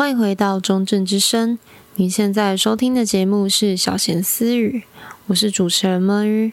[0.00, 1.58] 欢迎回到中正之声。
[1.96, 4.84] 您现在收听的节目是小闲私语，
[5.26, 6.52] 我是主持人闷鱼。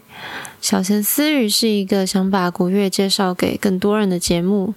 [0.60, 4.74] 小闲私语是一个想把国乐介绍给更多人的节目。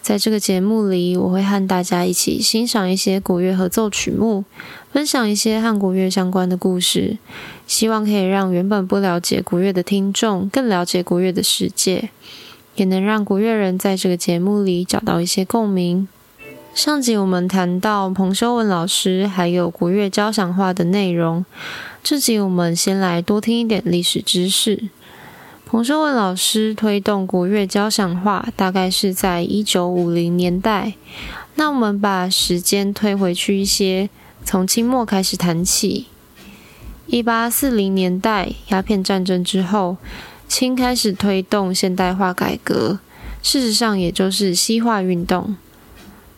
[0.00, 4.44] 在这个节目里，我会和大家一起欣赏一些国乐合奏曲目，
[4.92, 7.18] 分享一些和国乐相关的故事，
[7.66, 12.10] 希望可以让原本不了解国乐的听众更了解国乐的世界，
[12.76, 16.06] 也能让国乐人在这个节目里找到一些共鸣。
[16.74, 21.44] 上集我们谈到彭修文老师还有国乐交响化的内容，
[22.02, 24.84] 这集我们先来多听一点历史知识。
[25.66, 30.94] 彭修文老师推动国乐交响化，大概是在一九五零年代。
[31.56, 34.08] 那我们把时间推回去一些，
[34.44, 36.06] 从清末开始谈起。
[37.06, 39.96] 一八四零年代鸦片战争之后，
[40.46, 43.00] 清开始推动现代化改革，
[43.42, 45.56] 事实上也就是西化运动。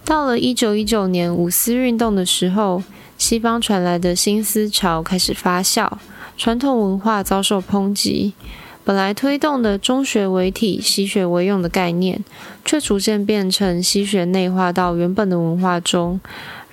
[0.05, 2.83] 到了一九一九年五四运动的时候，
[3.17, 5.89] 西方传来的新思潮开始发酵，
[6.37, 8.33] 传统文化遭受抨击。
[8.85, 12.25] 本来推动的中学为体、西学为用的概念，
[12.65, 16.21] 却逐渐变成西学内化到原本的文化中，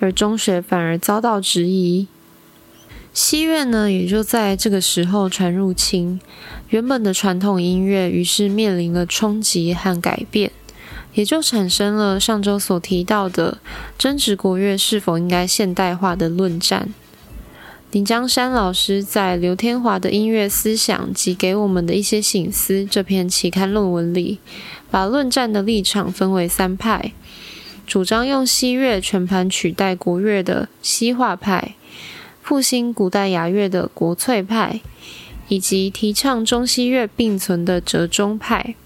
[0.00, 2.08] 而中学反而遭到质疑。
[3.14, 6.20] 西乐呢，也就在这个时候传入清，
[6.70, 10.50] 原本的传统音乐于是面临了冲击和改变。
[11.14, 13.58] 也就产生了上周所提到的
[13.98, 16.92] 争执国乐是否应该现代化的论战。
[17.90, 24.38] 林江山老师在刘天华的音乐思想及给我们的一些醒思这篇期刊论文里，
[24.92, 27.12] 把论战的立场分为三派：
[27.84, 31.74] 主张用西乐全盘取代国乐的西化派，
[32.40, 34.80] 复兴古代雅乐的国粹派，
[35.48, 38.76] 以及提倡中西乐并存的折中派。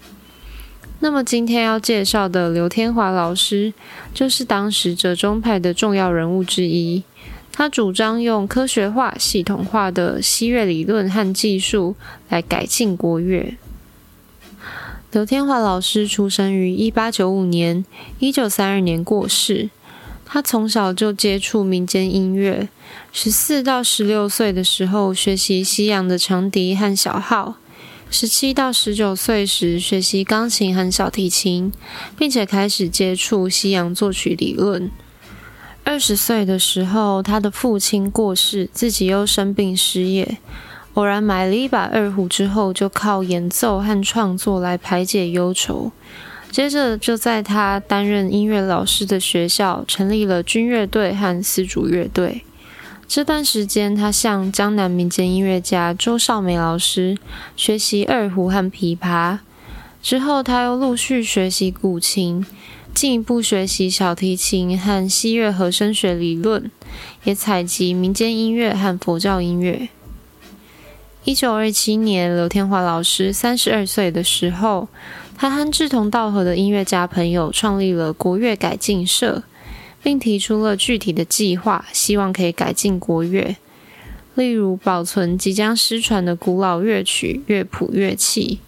[1.05, 3.71] 那么今天要介绍的刘天华老师，
[4.11, 7.03] 就是当时折中派的重要人物之一。
[7.51, 11.95] 他主张用科学化、系统化的西乐理论和技术
[12.29, 13.55] 来改进国乐。
[15.11, 17.85] 刘天华老师出生于一八九五年，
[18.17, 19.69] 一九三二年过世。
[20.25, 22.67] 他从小就接触民间音乐，
[23.13, 27.57] 十四到十六岁的时候学习西洋的长笛和小号。
[28.17, 31.73] 十七到十九岁时，学习钢琴和小提琴，
[32.17, 34.89] 并且开始接触西洋作曲理论。
[35.83, 40.37] 二十岁的时候，他的父亲过世，自己又生病失业，
[40.93, 45.91] 偶然买了一把二胡之后，就靠演奏和创作来排解忧愁。
[46.49, 52.45] 接着，就在他担任音乐老师的学校，成立了军乐队和丝竹乐队。
[53.15, 57.17] 这段时间，他向江南民间音乐家周少梅老师
[57.55, 59.39] 学习二胡和琵琶。
[60.03, 62.45] 之后，他又陆续学习古琴，
[62.93, 66.69] 进一步学习小提琴和西乐和声学理论，
[67.23, 69.87] 也采集民间音乐和佛教音乐。
[71.23, 74.89] 一九二七年，刘天华老师三十二岁的时候，
[75.37, 79.43] 他和志同道合的音乐家朋友创立了国乐改进社。
[80.05, 83.55] 并提出了具体的计划，希望可以改进国乐，
[84.35, 88.59] 例如保存即将失传的古老乐曲、乐谱、乐器，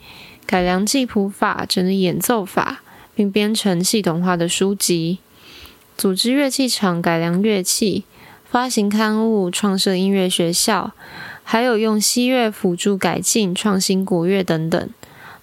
[0.48, 2.82] 改良记谱法、整理演奏法，
[3.14, 5.20] 并编成系统化的书籍，
[5.96, 8.06] 组织乐器厂改良乐器，
[8.50, 10.94] 发行刊物，创设音乐学校，
[11.44, 14.90] 还有用西乐辅助改进创新国乐等等。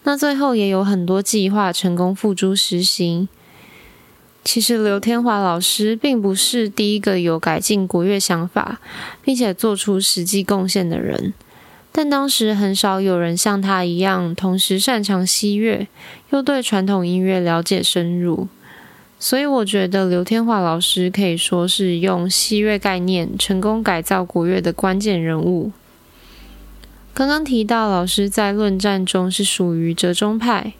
[0.02, 3.28] 那最后也有很多计划成功付诸实行。
[4.44, 8.78] 其实刘天华老师并不是第一个有改进国乐想法，
[9.22, 11.32] 并且做出实际贡献的人，
[11.90, 15.88] 但当时很少有人像他一样，同时擅长西乐，
[16.30, 18.46] 又对传统音乐了解深入。
[19.18, 25.72] 所以我觉得刘天华老师可以说是用西乐概念成功改造国乐的关键人物。
[27.14, 30.74] 刚刚提到，老师在论战中是属于折中派。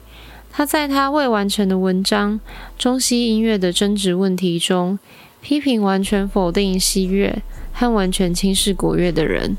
[0.57, 2.39] 他在他未完成的文章
[2.77, 4.97] 《中西音乐的争执问题》中，
[5.41, 7.41] 批评完全否定西乐
[7.73, 9.57] 和完全轻视国乐的人。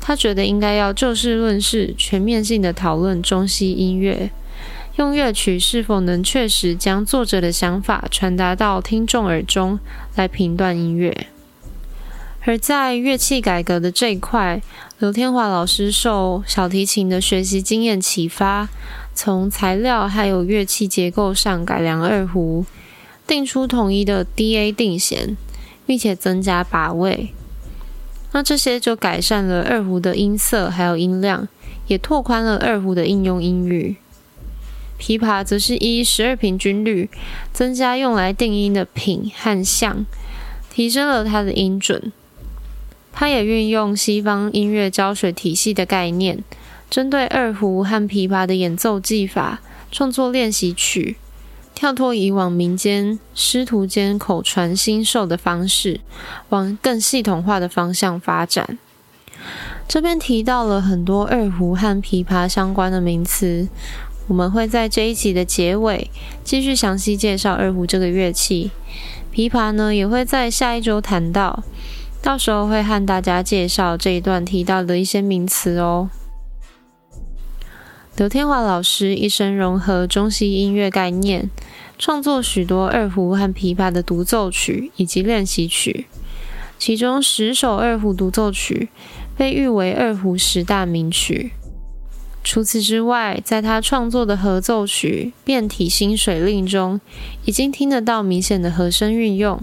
[0.00, 4.30] 他觉得应该要就事论事，全面性的讨论中西音乐，
[4.98, 9.80] 用乐曲是否能确实将作者的想法传达到听众耳中
[10.14, 11.26] 来评断音乐。
[12.46, 14.62] 而在乐器改革的这一块，
[15.00, 18.68] 刘天华老师受小提琴的学习经验启发。
[19.14, 22.66] 从材料还有乐器结构上改良二胡，
[23.26, 25.36] 定出统一的 D-A 定弦，
[25.86, 27.32] 并且增加把位。
[28.32, 31.46] 那这些就改善了二胡的音色还有音量，
[31.86, 33.96] 也拓宽了二胡的应用音域。
[34.98, 37.08] 琵琶则是依十二平均律
[37.52, 40.04] 增加用来定音的品和相，
[40.70, 42.12] 提升了它的音准。
[43.12, 46.42] 它也运用西方音乐教学体系的概念，
[46.94, 49.60] 针对二胡和琵琶的演奏技法，
[49.90, 51.16] 创作练习曲，
[51.74, 55.98] 跳脱以往民间师徒间口传心授的方式，
[56.50, 58.78] 往更系统化的方向发展。
[59.88, 63.66] 这边提到了很多二胡和琵琶相关的名词，
[64.28, 66.08] 我们会在这一集的结尾
[66.44, 68.70] 继续详细介绍二胡这个乐器，
[69.34, 71.64] 琵琶呢也会在下一周谈到。
[72.22, 76.08] 到时候会和大家介绍这一段提到的一些名词哦。
[78.16, 81.50] 刘天华老师一生融合中西音乐概念，
[81.98, 86.06] 创作许多二胡和琵琶的独奏曲以及练习曲，
[86.78, 88.88] 其中十首二胡独奏曲
[89.36, 91.50] 被誉为二胡十大名曲。
[92.44, 97.00] 除此之外，在他创作的合奏曲《变体新水令》中，
[97.44, 99.60] 已经听得到明显的和声运用。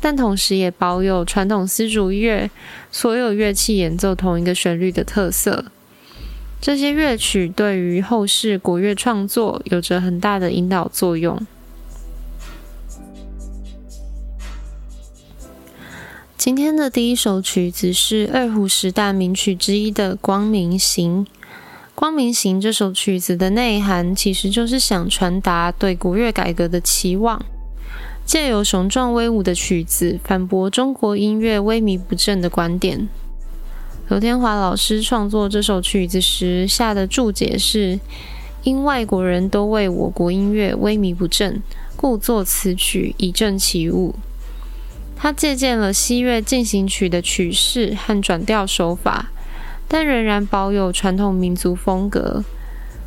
[0.00, 2.50] 但同时也保有传统丝竹乐
[2.90, 5.66] 所有乐器演奏同一个旋律的特色。
[6.62, 11.44] 这些乐曲对于后世国乐创作有着很大的引导作用。
[16.36, 21.24] 今天的第一首曲子是二胡十大名曲之一的《光明行》。
[21.96, 27.44] 《光明行》这首曲子的内涵其实就是想传达对国乐改革的期望。
[28.24, 33.08] 借由雄壮威武的曲子，反驳中国音乐萎靡不振的观点。
[34.08, 37.98] 刘天华老师创作这首曲子时下的注解是：
[38.62, 41.62] 因外国人都为我国音乐萎靡不振，
[41.96, 44.14] 故作此曲以振其物。
[45.16, 49.30] 他借鉴了西乐进行曲的曲式和转调手法，
[49.88, 52.44] 但仍然保有传统民族风格。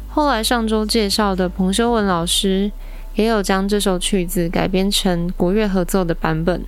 [0.10, 2.72] 后来上周介绍的彭修文老师。
[3.16, 6.62] 也有将这首曲子改编成国乐合奏的版本。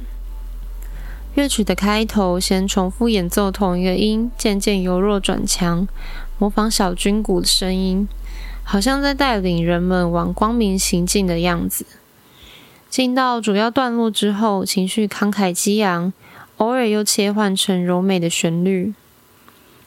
[1.38, 5.88] 乐曲的开头先重复演奏同一个音，渐渐由弱转强，
[6.40, 8.10] 模仿小军鼓的声音，
[8.64, 11.86] 好像在带领人们往光明行进的样子。
[12.90, 16.12] 进到主要段落之后，情绪慷慨激昂，
[16.58, 18.96] 偶尔又切换成柔美的旋律。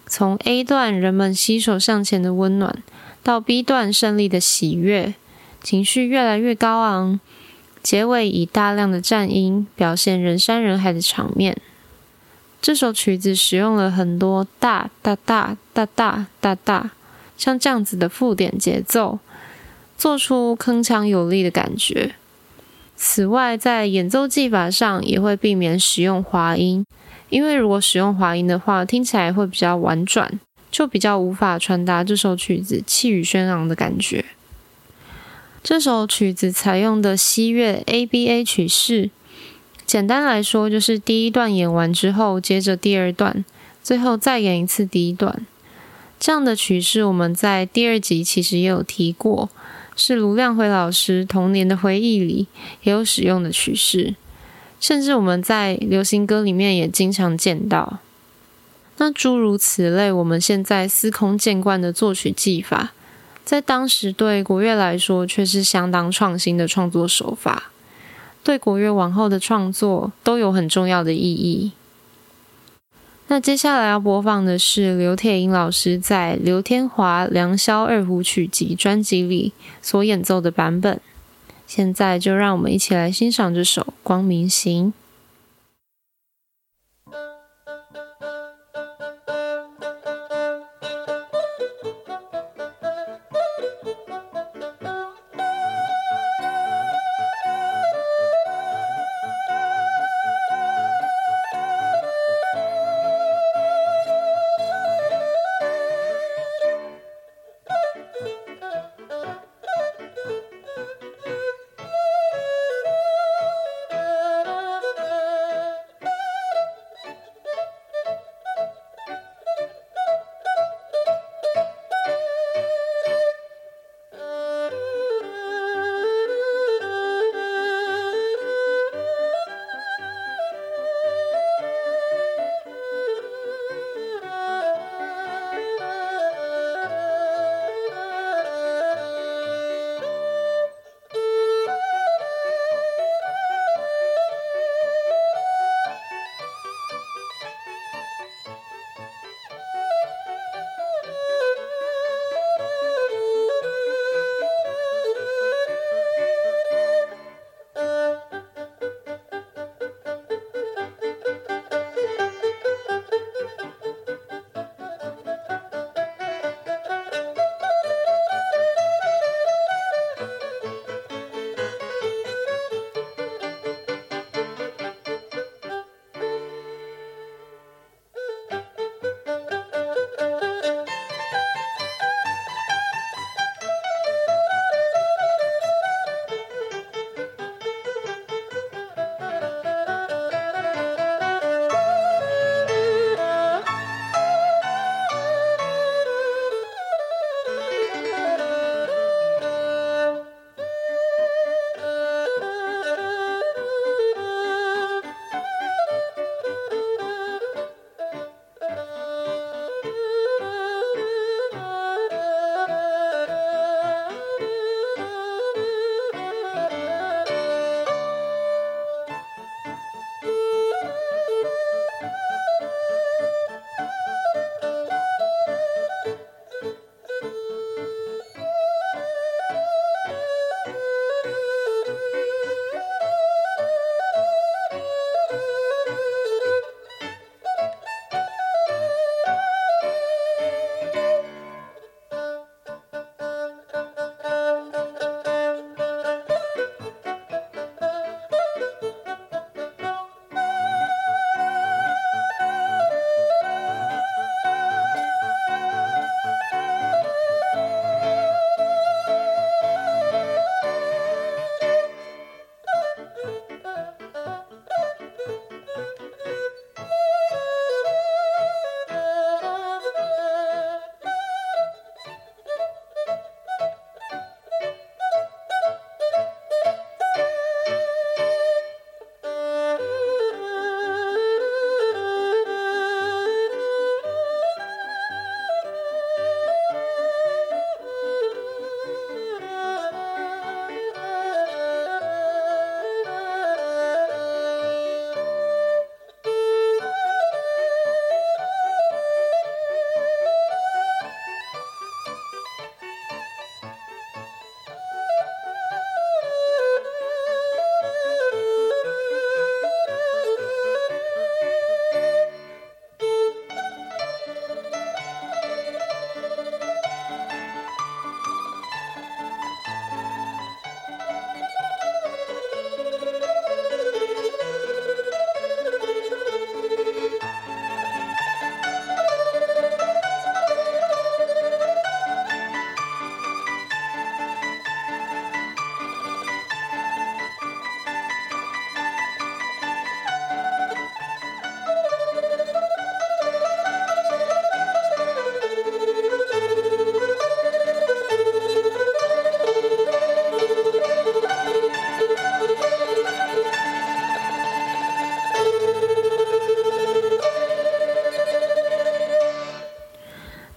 [0.06, 2.81] 从 A 段人们携手向前的温暖，
[3.25, 5.14] 到 B 段胜利的喜悦。
[5.61, 7.19] 情绪越来越高昂，
[7.82, 11.56] 结尾以大量的颤音表现人山人海的场面。
[12.60, 16.90] 这首曲子使用了很多大大大大大大大，
[17.38, 19.18] 像这样子的附点节奏，
[19.96, 22.14] 做出铿锵有力的感觉。
[22.94, 26.84] 此外，在演奏技法上也会避免使用滑音，
[27.30, 30.38] 因为如果使用滑音的话，听起来会比较婉转，
[30.70, 34.22] 就比较无法传达这首曲子气宇轩昂的感觉。
[35.62, 39.10] 这首曲子采用的西乐 ABA 曲式，
[39.84, 43.44] 简单来说就是第一段演完之后，接着第二段，
[43.82, 45.46] 最后再演一次第一段。
[46.18, 49.50] 这样的曲式我们在第二集其实也有提过，
[49.94, 52.46] 是卢亮辉老师童年的回忆里
[52.82, 54.14] 也有使用的曲式，
[54.80, 57.99] 甚至我们在流行歌里面也经常见到。
[58.96, 62.92] 那诸如此类，我们现在司空见惯的作曲技法。
[63.44, 67.73] 在当时，对国乐来说却是相当创新的创作手法，
[68.44, 71.73] 对国乐往后的创作都有很重要的意义。
[73.26, 81.00] 那接下来要播放的是刘铁英老师在《刘天华良宵二胡曲集》专辑里所演奏的版本。
[81.66, 84.87] 现在就让我们一起来欣赏这首《光明行》。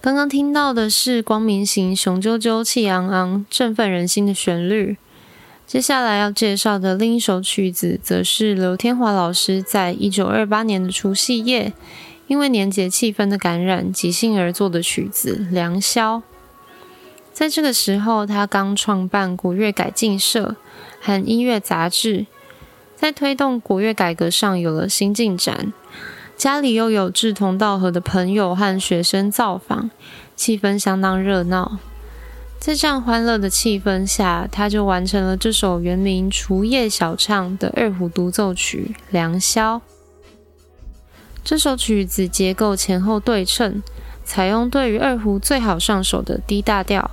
[0.04, 4.98] 刚刚听到的是光明行雄赳赳气昂昂、振奋人心的旋律。
[5.66, 11.72] 接下来要介绍的另一首曲子，则是刘天华老师在一九二八年的除夕夜，
[12.26, 16.18] 因为年节气氛的感染，即兴而作的曲子《良宵》。
[17.32, 20.56] 在这个时候，他刚创办国乐改进社
[21.00, 22.26] 和音乐杂志，
[22.94, 25.72] 在推动国乐改革上有了新进展。
[26.36, 29.90] 家里又有志同道合的朋友和学生造访，
[30.36, 31.78] 气氛相当热闹。
[32.58, 39.76] 在这样欢乐的气氛下，他就完成了这首原名《除夜小唱》的二胡独奏曲《良宵》。
[41.44, 43.82] 这首曲子结构前后对称，
[44.24, 47.10] 采用对于二胡最好上手的 D 大调，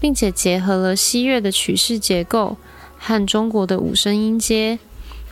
[0.00, 2.56] 并且结合了西乐的曲式结构
[2.98, 4.78] 和中国的五声音阶，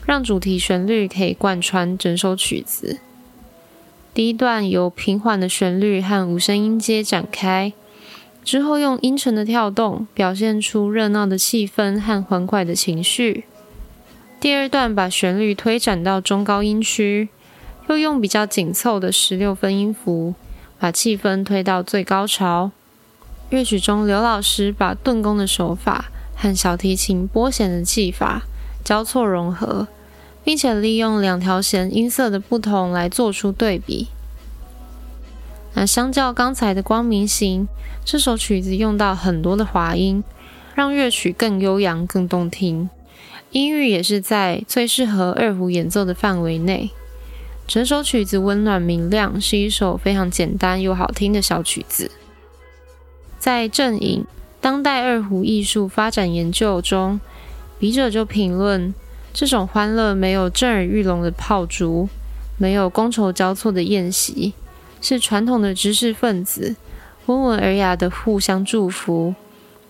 [0.05, 2.99] 让主题旋律可以贯穿整首曲子。
[4.15, 7.73] 第一段由平缓的旋律和五声音阶展开。
[8.45, 13.45] 之后用阴沉的跳动表现出热闹的气氛和欢快的情绪。
[14.39, 17.29] 第二段把旋律推展到中高音区，
[17.89, 20.35] 又用比较紧凑的十六分音符
[20.79, 22.71] 把气氛推到最高潮。
[23.51, 28.43] 乐曲中，刘老师把顿弓的手法和小提琴拨弦的技法
[28.85, 29.89] 交错融合，
[30.45, 34.09] 并且利用两条弦音色的不同来做出对比。
[35.73, 37.67] 那相较刚才的光明行，
[38.05, 40.23] 这首曲子用到很多的滑音，
[40.75, 42.89] 让乐曲更悠扬、更动听。
[43.51, 46.91] 音域也是在最适合二胡演奏的范围内。
[47.67, 52.11] 整首曲子温暖明亮，是一首非常简单又好听的小曲子。
[53.39, 54.27] 在正影
[54.61, 57.21] 当代二胡艺术发展研究中，
[57.79, 58.95] 笔者就评论
[59.35, 62.09] 这种欢乐没有震耳欲聋的炮竹，
[62.57, 64.55] 没有觥筹交错的宴席。
[65.03, 66.77] 是传统的知识分子，
[67.27, 69.35] 温文尔雅的互相祝福，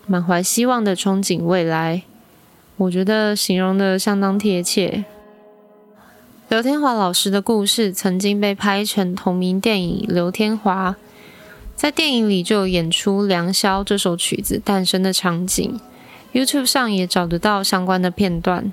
[0.07, 2.03] 满怀希望的憧憬未来。
[2.79, 5.05] 我觉得形容的相当贴切。
[6.49, 10.93] 刘天华老师的故事曾经被拍成同名电影《刘天华》，
[11.77, 15.79] 在电影里就演出《良宵》这首曲子诞生的场景。
[16.33, 18.73] YouTube 上也找得到相关的片段，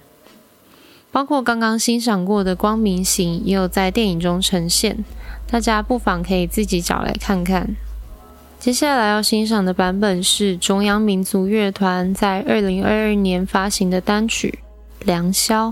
[1.11, 5.03] 包括刚刚欣赏过的《光明行》，也有在电影中呈现。
[5.45, 7.75] 大家不妨可以自己找来看看。
[8.57, 14.59] 接下来要欣赏的版本是中央民族乐团在二零二二年发行的单曲
[15.05, 15.67] 《良宵》。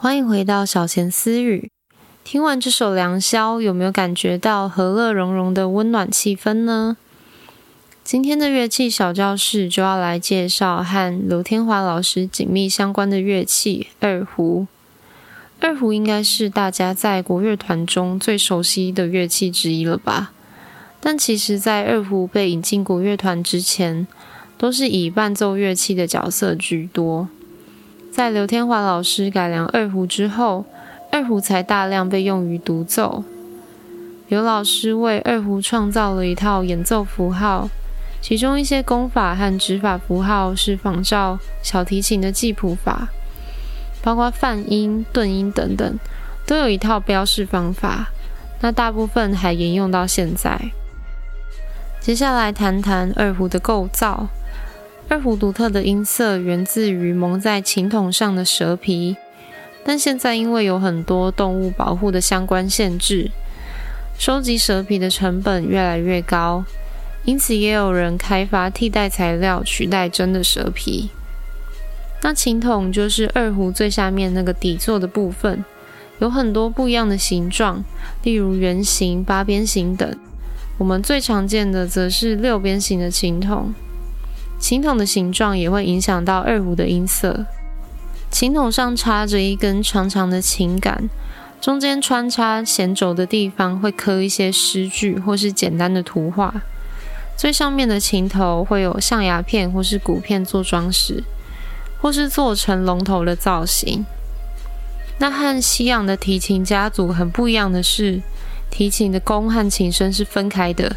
[0.00, 1.72] 欢迎回到小弦私语。
[2.22, 6.96] 听完这首《良宵》，有没有感觉到和乐融融的温暖气氛呢？
[8.04, 14.68] 今天的乐器小教室就要来介绍和刘天华老师紧密相关的乐器——二胡。
[15.58, 20.30] 二胡应该是大家在国乐团中最熟悉的乐器之一了吧？
[21.00, 24.06] 但其实，在二胡被引进国乐团之前，
[24.56, 27.28] 都是以伴奏乐器的角色居多。
[28.10, 30.64] 在刘天华老师改良二胡之后，
[31.12, 33.22] 二胡才大量被用于独奏。
[34.26, 37.68] 刘老师为二胡创造了一套演奏符号，
[38.20, 43.08] 其中一些功法和指法符号是仿照小提琴的记谱法，
[44.02, 45.98] 包括泛音、顿音等等，
[46.44, 48.08] 都有一套标示方法。
[48.60, 50.60] 那大部分还沿用到现在。
[52.00, 54.28] 接下来谈谈二胡的构造。
[55.10, 59.16] 二胡独特的音色源自于蒙在琴筒上的蛇皮，
[59.82, 63.30] 但现在因为有很多动物保护的相关限制，
[64.18, 66.62] 收集蛇皮的成本越来越高，
[67.24, 71.08] 因此也有人开发替代材料取代真的蛇皮。
[72.22, 75.64] 那琴筒就是二胡最下面那个底座的部分，
[76.18, 77.82] 有很多不一样的形状，
[78.24, 80.14] 例如圆形、八边形等。
[80.76, 83.72] 我们最常见的则是六边形的琴筒，
[84.58, 87.46] 琴筒的形状也会影响到二胡的音色。
[88.30, 91.08] 琴筒上插着一根长长的琴杆，
[91.60, 96.62] 中间穿插弦轴的地方会刻一些诗句或是简单的图画。
[97.36, 101.22] 最上面的琴头会有象牙片或是骨片做装饰，
[102.00, 104.04] 或是做成龙头的造型。
[105.20, 108.20] 那和西洋的提琴家族很不一样的是，
[108.70, 110.96] 提琴的弓和琴身是分开的，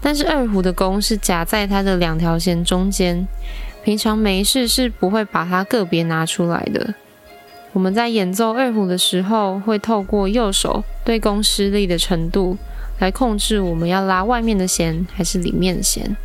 [0.00, 3.26] 但是二胡的弓是夹在它的两条弦中间。
[3.82, 6.94] 平常没事是不会把它个别拿出来的。
[7.72, 12.56] 我们在演奏二胡的时候，会透过右手对弓施力的程度
[12.98, 16.16] 来控制我们要拉外面的弦还是里面的弦。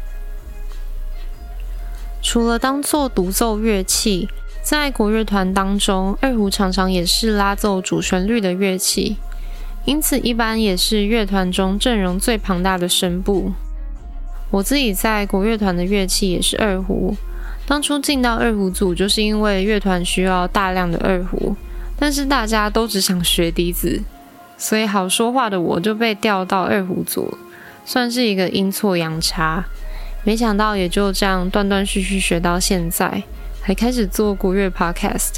[2.21, 4.29] 除了当做独奏乐器，
[4.63, 9.17] 在国乐团当中，二胡常常也是拉奏主旋律的乐器。
[9.85, 13.51] 因此，一般也是乐团中阵容最庞大的声部。
[14.51, 17.15] 我自己在国乐团的乐器也是二胡。
[17.65, 21.55] 当初进到二胡组，就是因为乐团需要大量的二胡，
[21.97, 24.01] 但是大家都只想学笛子，
[24.57, 27.37] 所以好说话的我就被调到二胡组，
[27.85, 29.63] 算是一个阴错阳差。
[30.23, 33.23] 没想到也就这样断断续续学到现在，
[33.61, 35.35] 还开始做国乐 Podcast。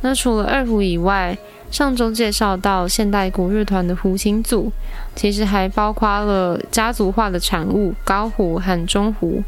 [0.00, 1.36] 那除了二胡以外，
[1.74, 4.70] 上周介绍到现代国乐团的胡琴组，
[5.16, 9.42] 其实还包括了家族化的产物高胡和中胡。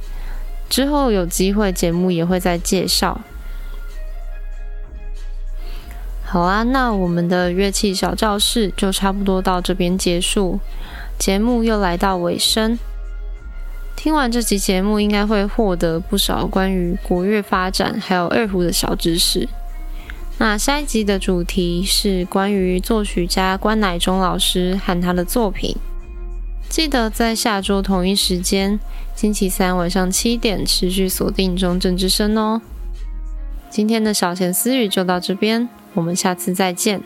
[0.69, 3.21] 之后有机会节目也会再介绍。
[6.25, 10.59] 好啊，那我们的乐器小教室就差不多到这边结束，
[11.17, 12.77] 节目又来到尾声。
[13.95, 19.49] 听完这集节目，应该会获得不少关于国乐发展还有二胡的小知识。
[20.39, 25.75] 那下一集的主题是关于作曲家关乃忠老师和他的作品。
[26.69, 28.79] 记得在下周同一时间，
[29.15, 32.61] 星期三晚上七点持续锁定中正之声哦。
[33.71, 37.03] 今天的小闲私语就到这边，我们下次再见。